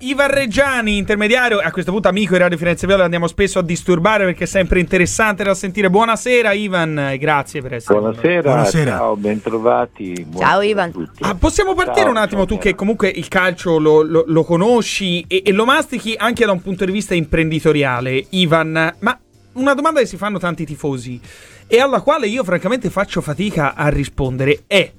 [0.00, 4.26] Ivan Reggiani, intermediario, a questo punto amico di Radio Firenze Viola, andiamo spesso a disturbare
[4.26, 5.90] perché è sempre interessante da sentire.
[5.90, 8.90] Buonasera Ivan e grazie per essere Buonasera, Buonasera.
[8.96, 10.24] ciao, bentrovati.
[10.24, 11.10] buonasera Ciao, Ivan.
[11.18, 14.44] Ah, possiamo partire Ciao, un attimo, ciao, tu che comunque il calcio lo, lo- lo
[14.44, 19.18] conosci e, e lo mastichi anche da un punto di vista imprenditoriale, Ivan, ma
[19.54, 21.20] una domanda che si fanno tanti tifosi
[21.66, 24.92] e alla quale io francamente faccio fatica a rispondere è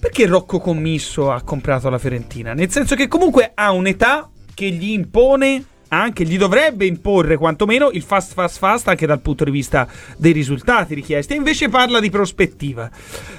[0.00, 2.52] perché Rocco Commisso ha comprato la Fiorentina?
[2.52, 4.28] Nel senso che comunque ha un'età
[4.60, 9.44] che gli impone, anche gli dovrebbe imporre quantomeno il fast fast fast anche dal punto
[9.44, 12.90] di vista dei risultati richiesti invece parla di prospettiva.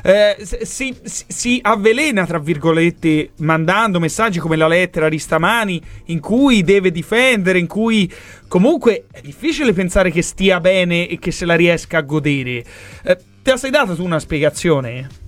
[0.02, 6.20] Eh, si, si- si avvelena, tra virgolette, mandando messaggi come la lettera di stamani in
[6.20, 8.12] cui deve difendere, in cui
[8.48, 12.66] comunque è difficile pensare che stia bene e che se la riesca a godere.
[13.04, 15.21] Eh, te la sei data tu una spiegazione?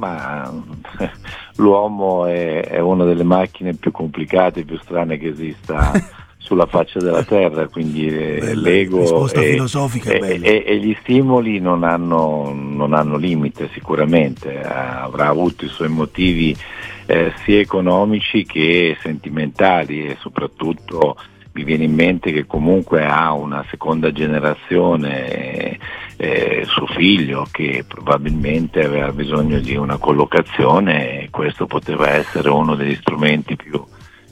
[0.00, 0.50] Ma
[1.56, 5.92] l'uomo è, è una delle macchine più complicate più strane che esista
[6.38, 10.96] sulla faccia della terra, quindi eh, Bella l'ego risposta e, filosofica, e- e- e gli
[11.00, 16.56] stimoli non hanno, non hanno limite sicuramente, Eh, avrà avuto i suoi motivi
[17.04, 21.16] eh, sia economici che sentimentali e soprattutto
[21.52, 25.78] mi viene in mente che comunque ha una seconda generazione,
[26.22, 32.74] eh, suo figlio, che probabilmente aveva bisogno di una collocazione e questo poteva essere uno
[32.74, 33.82] degli strumenti più,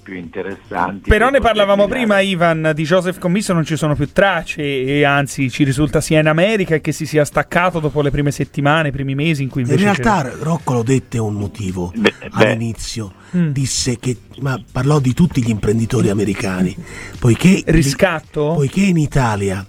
[0.02, 1.08] più interessanti.
[1.08, 4.60] Però per ne parlavamo tirare- prima, Ivan, di Joseph Commisso non ci sono più tracce
[4.62, 8.88] e anzi ci risulta sia in America che si sia staccato dopo le prime settimane,
[8.88, 9.84] i primi mesi in cui In invece...
[10.02, 13.12] realtà Rocco lo dette un motivo Beh, beh, all'inizio.
[13.34, 13.48] Mm.
[13.48, 16.76] Disse che ma parlò di tutti gli imprenditori americani,
[17.18, 18.52] poiché, c'era- Riscatto?
[18.54, 19.66] poiché in Italia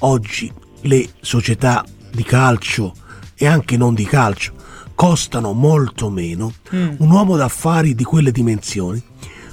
[0.00, 0.52] oggi
[0.82, 2.94] le società di calcio
[3.34, 4.54] e anche non di calcio
[4.94, 6.94] costano molto meno, Mm.
[6.98, 9.02] un uomo d'affari di quelle dimensioni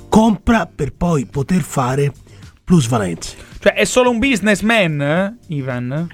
[0.09, 2.11] compra per poi poter fare
[2.63, 3.35] plusvalenze.
[3.59, 6.07] Cioè è solo un businessman, eh, Ivan?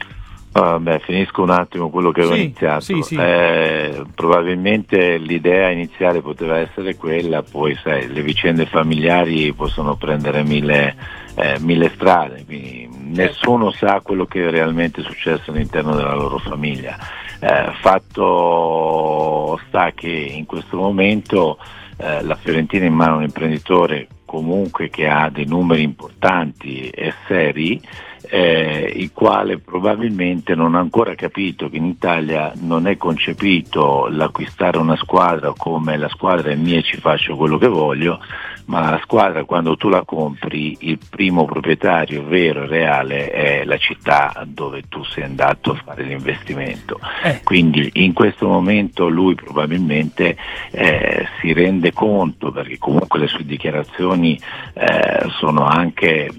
[0.57, 2.79] Ah, beh, finisco un attimo quello che avevo Sì, iniziato.
[2.79, 3.15] sì, sì.
[3.17, 10.95] Eh, probabilmente l'idea iniziale poteva essere quella, poi sai, le vicende familiari possono prendere mille,
[11.35, 16.95] eh, mille strade, quindi nessuno sa quello che è realmente successo all'interno della loro famiglia.
[17.41, 21.57] Eh, fatto sta che in questo momento
[21.97, 26.87] eh, la Fiorentina è in mano a un imprenditore comunque che ha dei numeri importanti
[26.89, 27.81] e seri,
[28.29, 34.77] eh, il quale probabilmente non ha ancora capito che in Italia non è concepito l'acquistare
[34.77, 38.19] una squadra come la squadra è mia e ci faccio quello che voglio,
[38.65, 43.77] ma la squadra quando tu la compri il primo proprietario vero e reale è la
[43.77, 46.99] città dove tu sei andato a fare l'investimento.
[47.23, 47.41] Eh.
[47.43, 50.35] Quindi in questo momento lui probabilmente
[50.71, 54.39] eh, si rende conto, perché comunque le sue dichiarazioni
[54.73, 56.29] eh, sono anche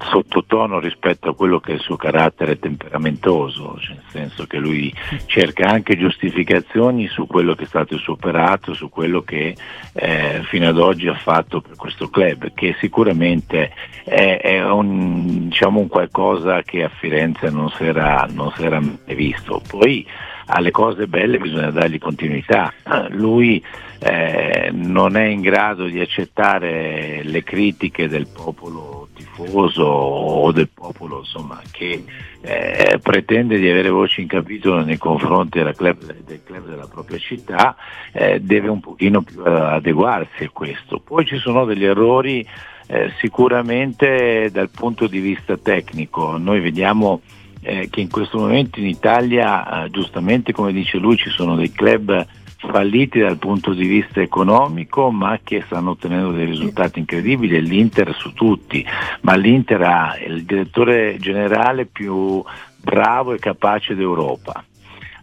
[0.00, 4.92] sottotono rispetto a quello che è il suo carattere temperamentoso, cioè nel senso che lui
[5.26, 9.56] cerca anche giustificazioni su quello che è stato il suo operato, su quello che
[9.92, 13.72] eh, fino ad oggi ha fatto per questo club, che sicuramente
[14.04, 19.60] è, è un, diciamo, un qualcosa che a Firenze non si era, mai visto.
[19.68, 20.06] Poi
[20.46, 22.72] alle cose belle bisogna dargli continuità.
[23.10, 23.62] Lui
[24.00, 31.18] eh, non è in grado di accettare le critiche del popolo tifoso o del popolo
[31.18, 32.04] insomma, che
[32.40, 37.76] eh, pretende di avere voce in capitolo nei confronti club- del club della propria città,
[38.12, 41.00] eh, deve un pochino più adeguarsi a questo.
[41.00, 42.46] Poi ci sono degli errori
[42.86, 47.20] eh, sicuramente dal punto di vista tecnico, noi vediamo
[47.60, 51.72] eh, che in questo momento in Italia, eh, giustamente come dice lui, ci sono dei
[51.72, 52.26] club
[52.58, 58.14] falliti dal punto di vista economico ma che stanno ottenendo dei risultati incredibili e l'Inter
[58.14, 58.84] su tutti,
[59.22, 62.42] ma l'Inter ha il direttore generale più
[62.76, 64.64] bravo e capace d'Europa,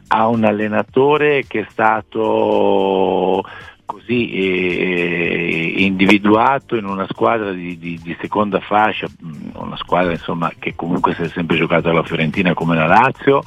[0.08, 3.44] ha un allenatore che è stato
[3.86, 9.08] così eh, individuato in una squadra di, di- di seconda fascia,
[9.54, 13.44] una squadra insomma, che comunque si è sempre giocata alla Fiorentina come la Lazio,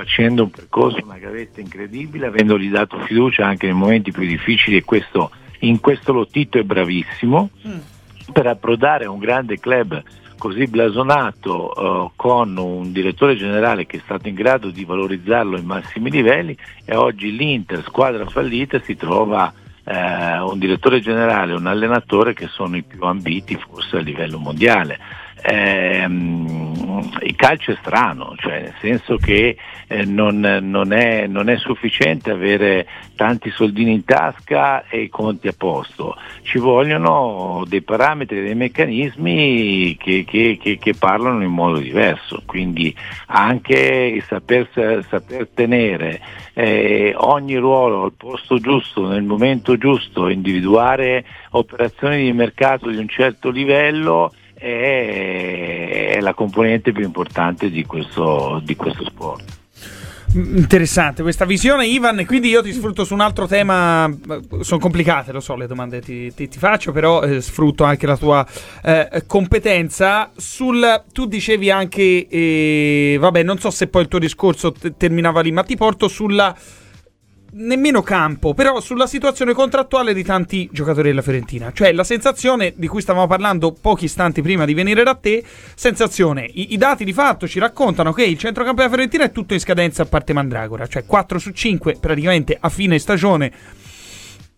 [0.00, 4.84] facendo un percorso, una gavetta incredibile, avendogli dato fiducia anche nei momenti più difficili e
[4.84, 5.30] questo,
[5.60, 7.50] in questo Lottito è bravissimo
[8.32, 10.02] per approdare a un grande club
[10.38, 15.64] così blasonato eh, con un direttore generale che è stato in grado di valorizzarlo ai
[15.64, 16.56] massimi livelli
[16.86, 19.52] e oggi l'Inter, squadra fallita, si trova
[19.84, 24.38] eh, un direttore generale e un allenatore che sono i più ambiti forse a livello
[24.38, 24.98] mondiale.
[25.42, 26.80] Ehm,
[27.22, 29.56] il calcio è strano, cioè nel senso che
[29.86, 35.48] eh, non, non, è, non, è, sufficiente avere tanti soldini in tasca e i conti
[35.48, 41.78] a posto, ci vogliono dei parametri, dei meccanismi che, che, che, che parlano in modo
[41.78, 42.94] diverso, quindi
[43.26, 44.68] anche il saper,
[45.08, 46.20] saper tenere
[46.54, 53.08] eh, ogni ruolo al posto giusto, nel momento giusto, individuare operazioni di mercato di un
[53.08, 59.58] certo livello è, la componente più importante di questo, di questo sport.
[60.32, 62.24] Interessante questa visione, Ivan.
[62.24, 64.08] Quindi io ti sfrutto su un altro tema.
[64.60, 68.16] Sono complicate, lo so, le domande ti, ti, ti faccio, però eh, sfrutto anche la
[68.16, 68.46] tua
[68.84, 70.30] eh, competenza.
[70.36, 75.40] Sul, tu dicevi anche, eh, vabbè, non so se poi il tuo discorso t- terminava
[75.40, 76.54] lì, ma ti porto sulla
[77.52, 81.72] nemmeno campo, però sulla situazione contrattuale di tanti giocatori della Fiorentina.
[81.72, 85.42] Cioè la sensazione di cui stavamo parlando pochi istanti prima di venire da te,
[85.74, 89.54] sensazione, i, i dati di fatto ci raccontano che il centrocampo della Fiorentina è tutto
[89.54, 93.52] in scadenza a parte Mandragora, cioè 4 su 5 praticamente a fine stagione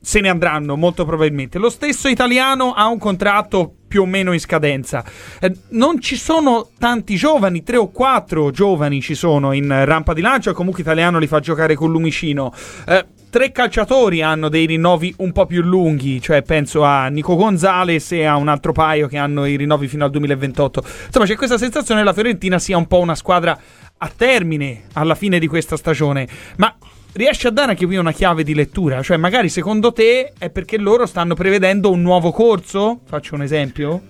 [0.05, 1.59] se ne andranno molto probabilmente.
[1.59, 5.05] Lo stesso italiano ha un contratto più o meno in scadenza.
[5.39, 10.23] Eh, non ci sono tanti giovani, tre o quattro giovani ci sono in rampa di
[10.23, 12.55] lancio, comunque italiano li fa giocare con Lumicino.
[12.87, 18.13] Eh, tre calciatori hanno dei rinnovi un po' più lunghi, cioè penso a Nico Gonzales
[18.13, 20.83] e a un altro paio che hanno i rinnovi fino al 2028.
[21.07, 23.59] Insomma, c'è questa sensazione che la Fiorentina sia un po' una squadra
[23.97, 26.29] a termine alla fine di questa stagione.
[26.57, 26.77] Ma
[27.15, 29.01] riesci a dare anche qui una chiave di lettura?
[29.01, 33.01] Cioè, magari secondo te è perché loro stanno prevedendo un nuovo corso?
[33.07, 34.03] Faccio un esempio.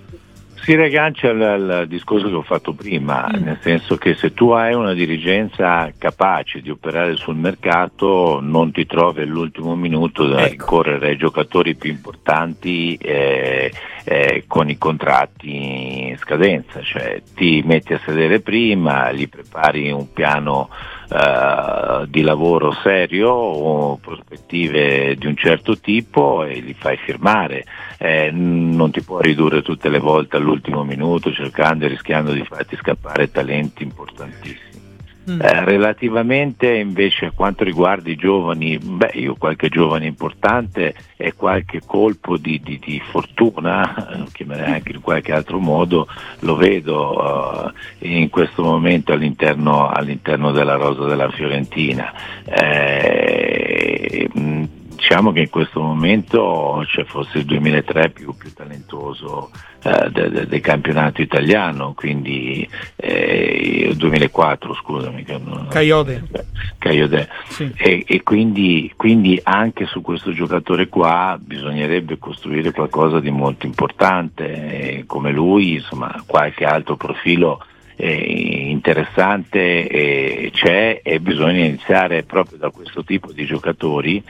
[0.62, 3.42] Si riaggancia al, al, discorso che ho fatto prima, mm.
[3.42, 8.86] nel senso che se tu hai una dirigenza capace di operare sul mercato non ti
[8.86, 10.50] trovi all'ultimo minuto da ecco.
[10.50, 13.72] rincorrere ai giocatori più importanti eh,
[14.04, 20.12] eh, con i contratti in scadenza, cioè ti metti a sedere prima, gli prepari un
[20.12, 20.68] piano
[21.08, 27.64] eh, di lavoro serio o prospettive di un certo tipo e li fai firmare.
[27.98, 32.76] Eh, non ti puoi ridurre tutte le volte all'ultimo minuto cercando e rischiando di farti
[32.76, 34.81] scappare talenti importantissimi.
[35.30, 35.40] Mm.
[35.40, 41.80] Eh, relativamente invece a quanto riguarda i giovani, beh, io qualche giovane importante e qualche
[41.86, 46.08] colpo di, di, di fortuna, chiamerei anche in qualche altro modo,
[46.40, 52.12] lo vedo uh, in questo momento all'interno, all'interno, della rosa della Fiorentina.
[52.44, 54.64] Eh, mh,
[55.02, 59.50] diciamo che in questo momento c'è forse il 2003 più, più talentuoso
[59.82, 65.24] eh, del de, de campionato italiano, quindi eh, il 2004 scusami.
[65.68, 66.22] Caiode.
[66.78, 67.28] Caiode.
[67.48, 67.72] Sì.
[67.76, 75.02] E, e quindi, quindi, anche su questo giocatore qua bisognerebbe costruire qualcosa di molto importante,
[75.08, 77.60] come lui, insomma qualche altro profilo
[77.96, 84.22] eh, interessante eh, c'è e bisogna iniziare proprio da questo tipo di giocatori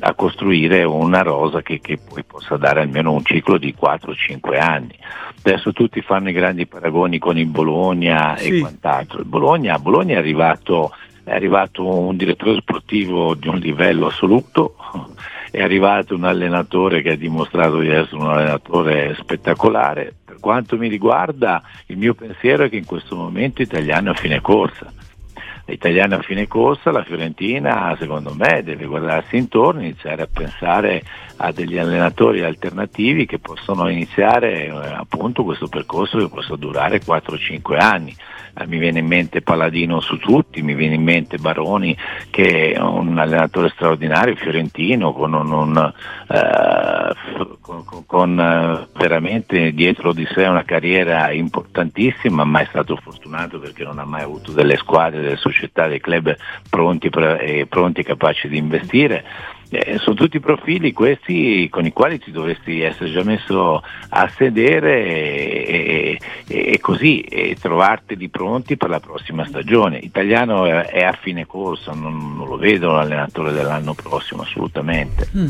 [0.00, 4.96] a costruire una rosa che, che poi possa dare almeno un ciclo di 4-5 anni.
[5.42, 8.56] Adesso tutti fanno i grandi paragoni con il Bologna sì.
[8.56, 9.20] e quant'altro.
[9.20, 10.92] Il Bologna, Bologna è, arrivato,
[11.24, 14.74] è arrivato un direttore sportivo di un livello assoluto,
[15.50, 20.14] è arrivato un allenatore che ha dimostrato di essere un allenatore spettacolare.
[20.24, 24.18] Per quanto mi riguarda, il mio pensiero è che in questo momento Italiano è a
[24.18, 24.92] fine corsa.
[25.70, 31.02] L'italiano a fine corsa, la Fiorentina secondo me deve guardarsi intorno, iniziare a pensare
[31.36, 37.78] a degli allenatori alternativi che possono iniziare eh, appunto questo percorso che possa durare 4-5
[37.78, 38.16] anni.
[38.58, 41.96] Eh, mi viene in mente Paladino su tutti, mi viene in mente Baroni
[42.30, 45.92] che è un allenatore straordinario, fiorentino, con, un, un,
[46.28, 47.14] eh,
[47.60, 53.84] con, con eh, veramente dietro di sé una carriera importantissima, ma è stato fortunato perché
[53.84, 56.36] non ha mai avuto delle squadre, delle società, dei club
[56.68, 59.24] pronti, e pronti e capaci di investire
[59.70, 65.04] eh, sono tutti profili questi con i quali ti dovresti essere già messo a sedere
[65.04, 69.98] e, e, e così e trovarteli pronti per la prossima stagione.
[69.98, 75.28] Italiano è, è a fine corsa, non, non, lo vedo l'allenatore dell'anno prossimo assolutamente.
[75.36, 75.48] Mm.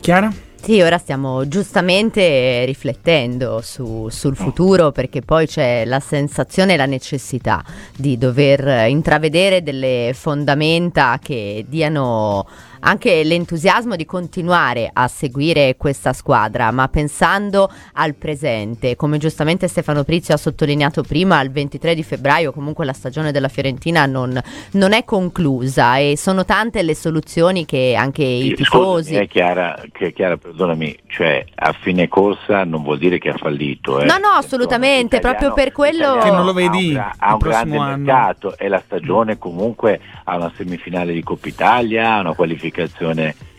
[0.00, 0.32] Chiara?
[0.62, 6.86] Sì, ora stiamo giustamente riflettendo su, sul futuro perché poi c'è la sensazione e la
[6.86, 7.64] necessità
[7.96, 12.46] di dover intravedere delle fondamenta che diano
[12.84, 20.04] anche l'entusiasmo di continuare a seguire questa squadra, ma pensando al presente, come giustamente Stefano
[20.04, 24.40] Prizio ha sottolineato prima, il 23 di febbraio comunque la stagione della Fiorentina non,
[24.72, 29.14] non è conclusa e sono tante le soluzioni che anche i tifosi...
[29.14, 34.00] È chiara, che Chiara, perdonami, cioè a fine corsa non vuol dire che ha fallito.
[34.00, 34.04] Eh.
[34.04, 36.18] No, no, assolutamente, proprio per quello...
[36.18, 37.96] Che non lo vedi ha un, ha un grande anno.
[37.96, 42.70] mercato e la stagione comunque ha una semifinale di Coppa Italia, una qualificazione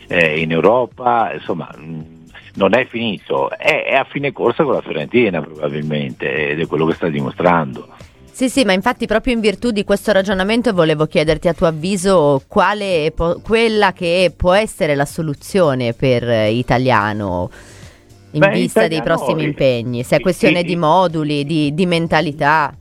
[0.08, 1.70] eh, in Europa, insomma
[2.56, 6.86] non è finito, è, è, a fine corsa con la Fiorentina probabilmente ed è quello
[6.86, 7.88] che sta dimostrando.
[8.32, 12.42] Sì, sì, ma infatti proprio in virtù di questo ragionamento volevo chiederti a tuo avviso
[12.48, 17.50] quale po- quella che può essere la soluzione per Italiano
[18.32, 21.86] in Beh, vista italiano, dei prossimi impegni, se è questione sì, di moduli, di, di
[21.86, 22.76] mentalità.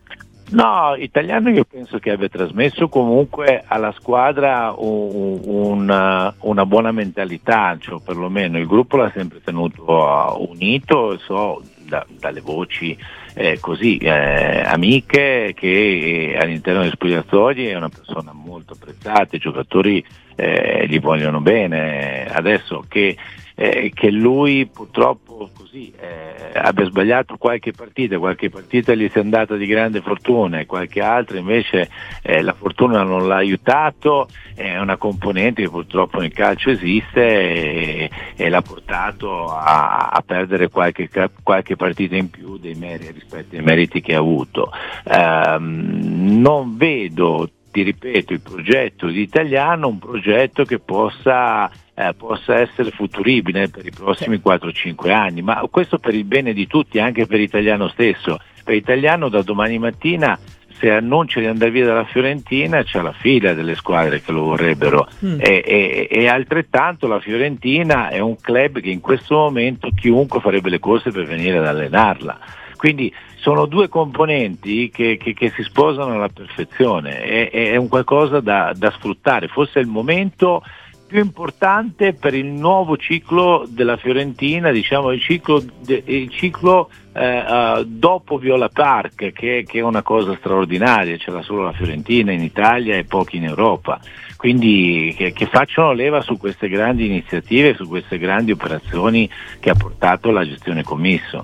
[0.52, 7.74] No, Italiano io penso che abbia trasmesso comunque alla squadra un, una, una, buona mentalità,
[7.80, 12.94] cioè perlomeno il gruppo l'ha sempre tenuto unito, so da, dalle voci
[13.32, 20.04] eh, così eh, amiche che all'interno dei spogliatoi è una persona molto apprezzata, i giocatori
[20.36, 23.16] eh, gli vogliono bene, adesso che
[23.54, 29.56] eh, che lui purtroppo così eh, abbia sbagliato qualche partita, qualche partita gli sia andata
[29.56, 31.88] di grande fortuna e qualche altra invece
[32.22, 38.10] eh, la fortuna non l'ha aiutato, è una componente che purtroppo nel calcio esiste e,
[38.36, 41.08] e l'ha portato a, a perdere qualche,
[41.42, 44.70] qualche, partita in più meriti, rispetto ai meriti che ha avuto.
[45.04, 52.60] Um, non vedo ti ripeto, il progetto di Italiano, un progetto che possa, eh, possa
[52.60, 57.26] essere futuribile per i prossimi 4-5 anni, ma questo per il bene di tutti, anche
[57.26, 58.38] per l'italiano stesso.
[58.64, 60.38] Per l'italiano da domani mattina
[60.78, 65.06] se annuncia di andare via dalla Fiorentina c'è la fila delle squadre che lo vorrebbero
[65.24, 65.38] mm.
[65.38, 70.70] e, e, e, altrettanto la Fiorentina è un club che in questo momento chiunque farebbe
[70.70, 72.38] le corse per venire ad allenarla.
[72.76, 78.40] Quindi sono due componenti che, che, che si sposano alla perfezione, è, è un qualcosa
[78.40, 80.64] da, da sfruttare, forse è il momento
[81.12, 87.84] più importante per il nuovo ciclo della Fiorentina, diciamo il ciclo, il ciclo eh, uh,
[87.84, 92.42] dopo Viola Park, che, che, è una cosa straordinaria, ce l'ha solo la Fiorentina in
[92.42, 94.00] Italia e pochi in Europa.
[94.38, 99.28] Quindi che, che facciano leva su queste grandi iniziative, su queste grandi operazioni
[99.60, 101.40] che ha portato la gestione commisso.